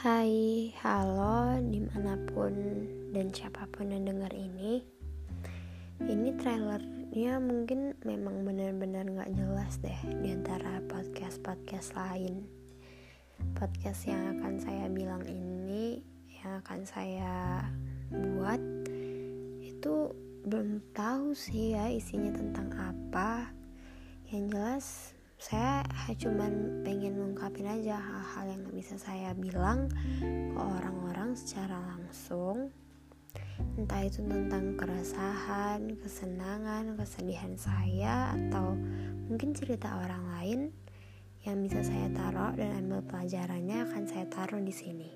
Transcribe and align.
Hai, 0.00 0.72
halo 0.80 1.60
di 1.60 1.84
mana 1.84 2.16
pun 2.32 2.56
dan 3.12 3.28
siapa 3.36 3.68
pun 3.68 3.92
yang 3.92 4.08
dengar 4.08 4.32
ini. 4.32 4.80
Ini 6.00 6.40
trailernya 6.40 7.36
mungkin 7.36 7.92
memang 8.08 8.48
benar-benar 8.48 9.04
gak 9.12 9.36
jelas 9.36 9.76
deh 9.84 10.00
Di 10.24 10.32
antara 10.32 10.80
podcast-podcast 10.88 11.92
lain. 11.92 12.48
Podcast 13.52 14.08
yang 14.08 14.40
akan 14.40 14.56
saya 14.64 14.88
bilang 14.88 15.20
ini 15.28 16.00
Yang 16.32 16.52
akan 16.64 16.80
saya 16.88 17.68
buat 18.08 18.62
Itu 19.60 20.16
belum 20.48 20.80
tahu 20.96 21.36
sih 21.36 21.76
ya 21.76 21.92
isinya 21.92 22.32
tentang 22.32 22.72
apa. 22.72 23.52
Yang 24.32 24.44
jelas 24.48 24.86
saya 25.36 25.84
cuma 26.16 26.48
pengen 26.88 27.19
ngungkapin 27.40 27.72
aja 27.72 27.96
hal-hal 27.96 28.52
yang 28.52 28.60
gak 28.68 28.76
bisa 28.76 28.94
saya 29.00 29.32
bilang 29.32 29.88
ke 30.20 30.60
orang-orang 30.60 31.32
secara 31.32 31.80
langsung 31.88 32.68
entah 33.80 34.04
itu 34.04 34.20
tentang 34.20 34.76
keresahan, 34.76 35.96
kesenangan, 36.04 37.00
kesedihan 37.00 37.56
saya 37.56 38.36
atau 38.36 38.76
mungkin 39.32 39.56
cerita 39.56 39.88
orang 39.88 40.20
lain 40.36 40.60
yang 41.48 41.64
bisa 41.64 41.80
saya 41.80 42.12
taruh 42.12 42.52
dan 42.60 42.76
ambil 42.84 43.00
pelajarannya 43.08 43.88
akan 43.88 44.04
saya 44.04 44.28
taruh 44.28 44.60
di 44.60 44.76
sini. 44.76 45.08